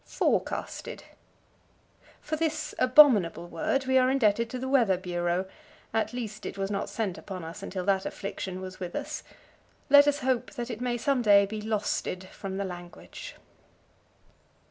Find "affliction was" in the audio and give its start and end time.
8.07-8.79